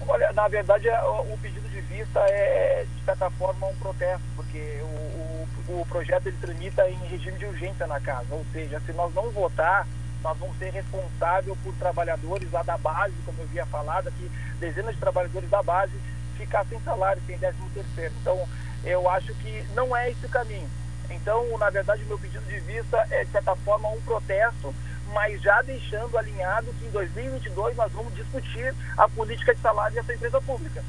[0.07, 4.59] Olha, na verdade, é, o pedido de vista é, de certa forma, um protesto, porque
[4.81, 8.27] o, o, o projeto ele tramita em regime de urgência na casa.
[8.31, 9.87] Ou seja, se nós não votar,
[10.25, 14.95] nós vamos ser responsáveis por trabalhadores lá da base, como eu havia falado aqui, dezenas
[14.95, 15.93] de trabalhadores da base
[16.35, 18.11] ficar sem salário, sem décimo terceiro.
[18.21, 18.43] Então,
[18.83, 20.67] eu acho que não é esse o caminho.
[21.11, 24.73] Então, na verdade, o meu pedido de vista é, de certa forma, um protesto,
[25.13, 30.11] mas já deixando alinhado que em 2022 nós vamos discutir a política de salário dessa
[30.11, 30.83] empresa pública.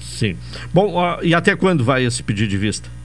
[0.00, 0.36] Sim.
[0.74, 2.97] Bom, e até quando vai esse pedido de vista?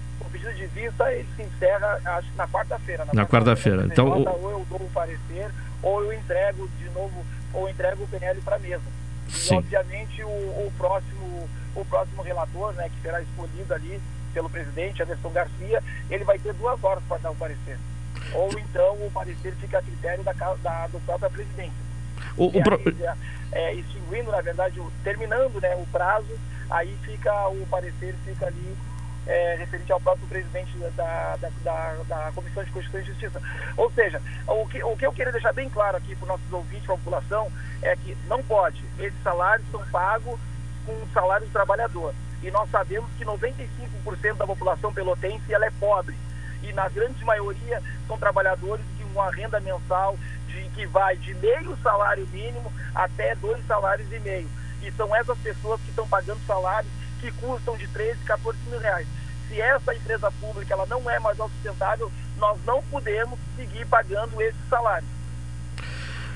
[0.53, 3.05] Pedido de vista ele se encerra acho, na quarta-feira.
[3.13, 3.85] Na, quarta-feira.
[3.85, 5.51] então, ou eu dou o parecer,
[5.81, 8.83] ou eu entrego de novo, ou entrego o PNL para a mesa.
[9.29, 9.55] Sim.
[9.55, 13.99] E obviamente o, o, próximo, o próximo relator, né, que será escolhido ali
[14.33, 17.77] pelo presidente, Anderson Garcia, ele vai ter duas horas para dar o parecer.
[18.33, 21.73] Ou então o parecer fica a critério da, da do próprio presidente.
[22.37, 22.75] O, o pro...
[22.75, 23.15] aí, é,
[23.51, 26.39] é, extinguindo, na verdade, o, terminando né, o prazo,
[26.69, 28.75] aí fica o parecer fica ali
[29.27, 33.41] é, referente ao próprio presidente da, da, da, da, Comissão de Constituição e Justiça.
[33.77, 36.53] Ou seja, o que, o que eu queria deixar bem claro aqui para os nossos
[36.53, 37.51] ouvintes, para a população,
[37.81, 38.83] é que não pode.
[38.99, 40.39] Esses salários são pagos
[40.85, 42.13] com o salário do trabalhador.
[42.41, 46.15] E nós sabemos que 95% da população pelotense ela é pobre.
[46.61, 50.17] E na grande maioria são trabalhadores de uma renda mensal
[50.47, 54.49] de, que vai de meio salário mínimo até dois salários e meio.
[54.81, 56.91] E são essas pessoas que estão pagando salários
[57.23, 59.07] que custam de 13, 14 mil reais.
[59.47, 64.57] Se essa empresa pública ela não é mais autossustentável, nós não podemos seguir pagando esse
[64.69, 65.07] salário.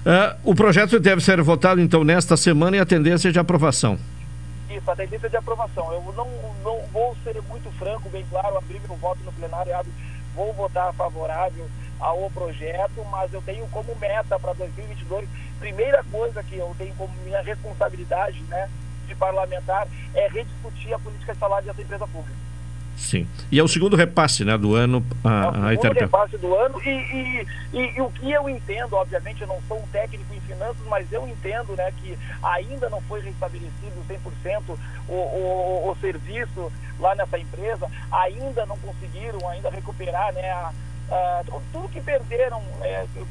[0.06, 4.00] Uh, o projeto deve ser votado, então, nesta semana e a tendência é de aprovação.
[4.70, 5.92] Isso, a tendência é de aprovação.
[5.92, 6.30] Eu não,
[6.64, 9.74] não vou ser muito franco, bem claro, abrir meu voto no plenário,
[10.34, 11.68] vou votar favorável
[12.00, 15.28] ao projeto, mas eu tenho como meta para 2022,
[15.60, 18.70] primeira coisa que eu tenho como minha responsabilidade, né,
[19.08, 22.38] de parlamentar é rediscutir a política de salário dessa empresa pública.
[22.97, 23.28] Sim.
[23.51, 26.55] E é o segundo repasse né, do ano a, é o a segundo repasse do
[26.55, 30.34] ano e, e, e, e, o que eu entendo, obviamente eu não sou um técnico
[30.34, 34.78] em finanças, mas eu entendo né, que ainda não foi restabelecido 100%
[35.08, 40.74] o, o, o serviço lá nessa empresa, ainda não conseguiram ainda recuperar né, a,
[41.08, 43.26] Uh, tudo que perderam, é, eu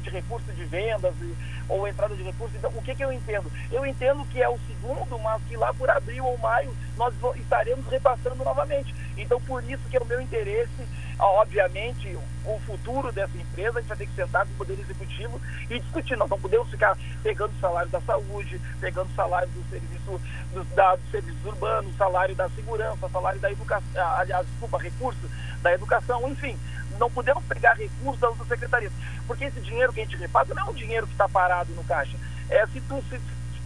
[0.00, 1.34] de recurso de vendas e,
[1.68, 2.56] ou entrada de recursos.
[2.56, 3.50] Então, o que, que eu entendo?
[3.70, 7.86] Eu entendo que é o segundo, mas que lá por abril ou maio nós estaremos
[7.86, 8.94] repassando novamente.
[9.16, 10.86] Então, por isso que é o meu interesse,
[11.18, 15.40] obviamente, o futuro dessa empresa, a gente vai ter que sentar com o Poder Executivo
[15.70, 16.16] e discutir.
[16.16, 20.20] Nós não podemos ficar pegando salário da saúde, pegando salário do serviço,
[20.52, 25.30] do, da, do serviço urbano, salário da segurança, salário da educação, ah, aliás, desculpa, recurso
[25.62, 26.58] da educação, enfim
[27.02, 28.92] não podemos pegar recursos das outras secretarias.
[29.26, 31.82] Porque esse dinheiro que a gente repassa não é um dinheiro que está parado no
[31.82, 32.16] caixa.
[32.48, 33.02] É se tu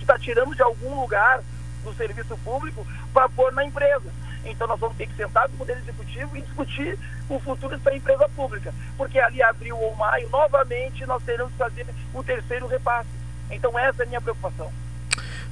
[0.01, 1.43] está tirando de algum lugar
[1.85, 4.11] do serviço público para pôr na empresa.
[4.47, 7.95] Então nós vamos ter que sentar com o modelo executivo e discutir o futuro dessa
[7.95, 8.73] empresa pública.
[8.97, 13.09] Porque ali abril ou maio, novamente, nós teremos que fazer o terceiro repasse.
[13.51, 14.73] Então essa é a minha preocupação.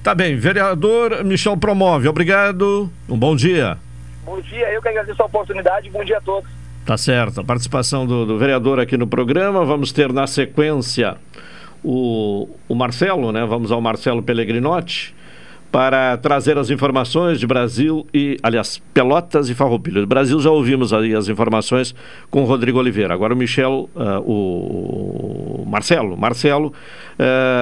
[0.03, 3.79] Tá bem, vereador Michel Promove, obrigado, um bom dia.
[4.25, 6.49] Bom dia, eu que agradeço a oportunidade, bom dia a todos.
[6.85, 7.41] Tá certo.
[7.41, 9.65] A participação do, do, vereador aqui no programa.
[9.65, 11.17] Vamos ter na sequência
[11.83, 13.45] o, o Marcelo, né?
[13.47, 15.15] Vamos ao Marcelo Pellegrinotti
[15.73, 20.03] para trazer as informações de Brasil e, aliás, Pelotas e Farroupilha.
[20.03, 21.95] Do Brasil já ouvimos aí as informações
[22.31, 23.13] com o Rodrigo Oliveira.
[23.13, 26.73] Agora o Michel, uh, o Marcelo, Marcelo uh,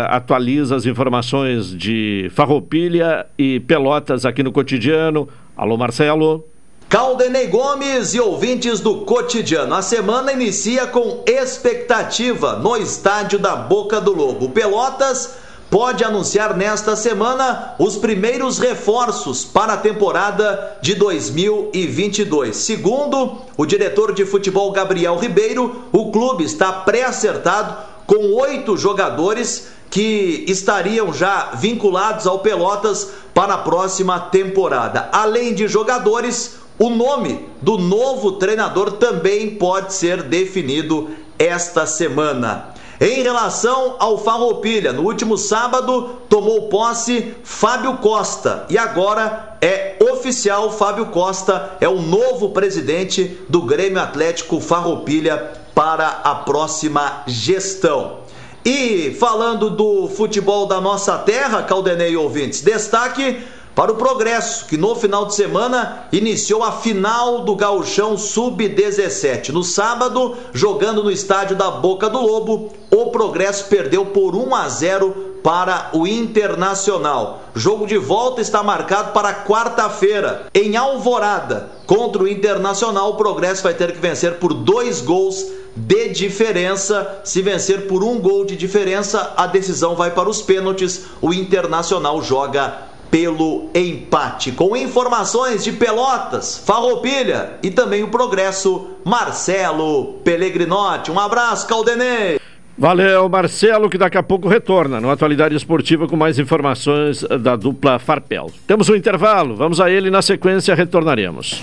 [0.09, 5.27] atualiza as informações de Farroupilha e Pelotas aqui no cotidiano.
[5.57, 6.51] Alô, Marcelo.
[6.93, 9.74] Caldenei Gomes e ouvintes do cotidiano.
[9.74, 14.51] A semana inicia com expectativa no estádio da Boca do Lobo.
[14.51, 15.36] Pelotas
[15.70, 22.55] pode anunciar nesta semana os primeiros reforços para a temporada de 2022.
[22.55, 27.74] Segundo o diretor de futebol Gabriel Ribeiro, o clube está pré-acertado
[28.07, 35.09] com oito jogadores que estariam já vinculados ao Pelotas para a próxima temporada.
[35.12, 42.73] Além de jogadores, o nome do novo treinador também pode ser definido esta semana.
[43.01, 50.70] Em relação ao Farroupilha, no último sábado tomou posse Fábio Costa e agora é oficial,
[50.70, 58.18] Fábio Costa é o novo presidente do Grêmio Atlético Farroupilha para a próxima gestão.
[58.64, 63.43] E falando do futebol da nossa terra, Caldenei ouvintes, destaque
[63.75, 69.49] para o Progresso, que no final de semana iniciou a final do Gauchão Sub-17.
[69.49, 74.68] No sábado, jogando no estádio da Boca do Lobo, o Progresso perdeu por 1 a
[74.68, 77.41] 0 para o Internacional.
[77.55, 81.70] Jogo de volta está marcado para quarta-feira, em Alvorada.
[81.87, 87.20] Contra o Internacional, o Progresso vai ter que vencer por dois gols de diferença.
[87.25, 91.07] Se vencer por um gol de diferença, a decisão vai para os pênaltis.
[91.20, 94.52] O Internacional joga pelo empate.
[94.52, 101.10] Com informações de Pelotas, Farroupilha e também o Progresso, Marcelo Pellegrinotti.
[101.10, 102.40] Um abraço, Caldenei.
[102.76, 107.98] Valeu, Marcelo, que daqui a pouco retorna no Atualidade Esportiva com mais informações da dupla
[107.98, 108.50] Farpel.
[108.66, 111.62] Temos um intervalo, vamos a ele na sequência retornaremos.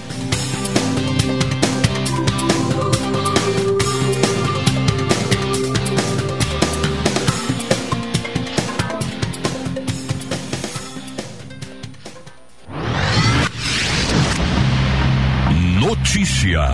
[16.49, 16.73] Notícia,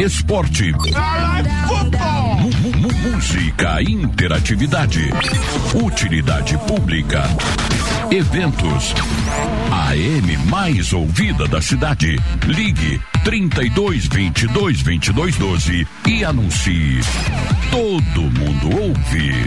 [0.00, 0.72] esporte,
[3.04, 5.10] música, interatividade,
[5.74, 7.22] utilidade pública,
[8.10, 8.94] eventos.
[9.70, 12.20] A M mais ouvida da cidade.
[12.46, 17.00] Ligue 32 22 22 12 e anuncie.
[17.70, 19.46] Todo mundo ouve.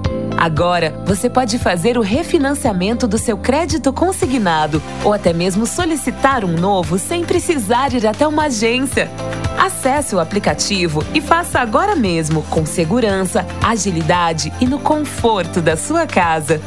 [0.41, 6.53] Agora, você pode fazer o refinanciamento do seu crédito consignado ou até mesmo solicitar um
[6.53, 9.07] novo sem precisar ir até uma agência.
[9.55, 16.07] Acesse o aplicativo e faça agora mesmo, com segurança, agilidade e no conforto da sua
[16.07, 16.59] casa.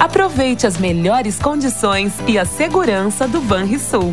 [0.00, 4.12] Aproveite as melhores condições e a segurança do Banrisul.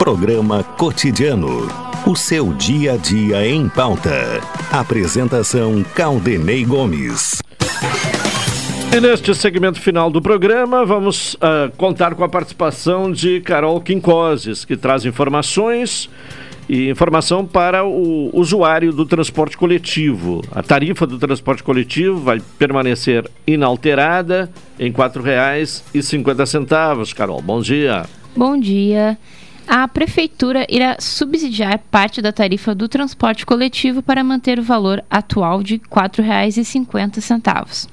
[0.00, 1.68] Programa Cotidiano.
[2.06, 4.40] O seu dia a dia em pauta.
[4.72, 7.42] Apresentação Caldenei Gomes.
[8.96, 14.64] E neste segmento final do programa, vamos uh, contar com a participação de Carol Quincoses,
[14.64, 16.08] que traz informações
[16.66, 20.40] e informação para o usuário do transporte coletivo.
[20.50, 27.12] A tarifa do transporte coletivo vai permanecer inalterada em R$ 4,50.
[27.12, 28.06] Carol, bom dia.
[28.34, 29.18] Bom dia
[29.72, 35.62] a Prefeitura irá subsidiar parte da tarifa do transporte coletivo para manter o valor atual
[35.62, 37.88] de R$ 4,50.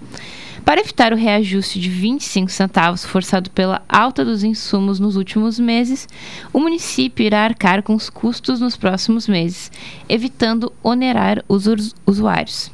[0.65, 6.09] Para evitar o reajuste de 25 centavos forçado pela alta dos insumos nos últimos meses,
[6.51, 9.71] o município irá arcar com os custos nos próximos meses,
[10.09, 11.67] evitando onerar os
[12.07, 12.71] usuários.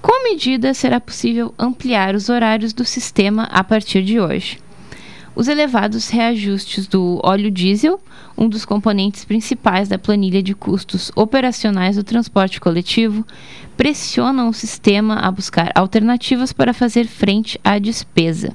[0.00, 4.60] Com a medida, será possível ampliar os horários do sistema a partir de hoje.
[5.38, 8.00] Os elevados reajustes do óleo diesel,
[8.36, 13.24] um dos componentes principais da planilha de custos operacionais do transporte coletivo,
[13.76, 18.52] pressionam o sistema a buscar alternativas para fazer frente à despesa.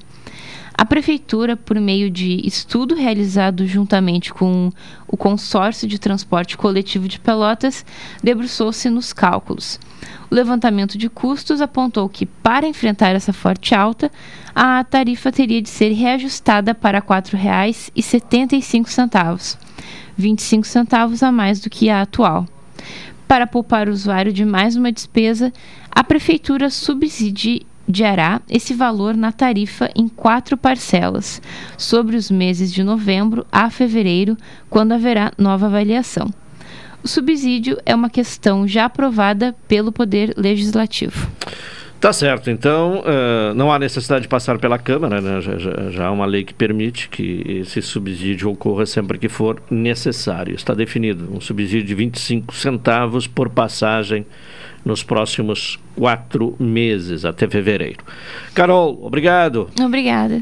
[0.78, 4.70] A Prefeitura, por meio de estudo realizado juntamente com
[5.08, 7.86] o Consórcio de Transporte Coletivo de Pelotas,
[8.22, 9.80] debruçou-se nos cálculos.
[10.30, 14.12] O levantamento de custos apontou que, para enfrentar essa forte alta,
[14.56, 19.58] a tarifa teria de ser reajustada para R$ 4,75,
[20.18, 22.48] 25 centavos a mais do que a atual.
[23.28, 25.52] Para poupar o usuário de mais uma despesa,
[25.90, 31.42] a Prefeitura subsidia diará esse valor na tarifa em quatro parcelas,
[31.78, 34.38] sobre os meses de novembro a fevereiro,
[34.70, 36.30] quando haverá nova avaliação.
[37.04, 41.28] O subsídio é uma questão já aprovada pelo Poder Legislativo.
[42.00, 45.42] Tá certo, então uh, não há necessidade de passar pela Câmara, né?
[45.42, 49.62] já, já, já, há uma lei que permite que esse subsídio ocorra sempre que for
[49.70, 50.56] necessário.
[50.56, 54.26] Está definido um subsídio de 25 centavos por passagem
[54.84, 58.04] nos próximos quatro meses, até fevereiro.
[58.54, 59.70] Carol, obrigado.
[59.82, 60.42] Obrigada.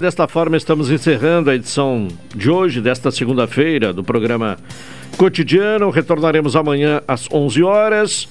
[0.00, 4.58] Desta forma, estamos encerrando a edição de hoje, desta segunda-feira, do programa
[5.16, 5.90] Cotidiano.
[5.90, 8.28] Retornaremos amanhã às 11 horas.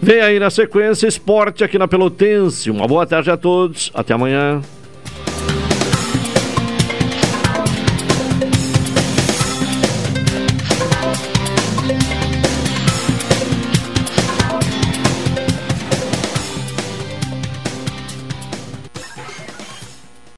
[0.00, 2.70] Vem aí na sequência Esporte aqui na Pelotense.
[2.70, 3.90] Uma boa tarde a todos.
[3.94, 4.60] Até amanhã.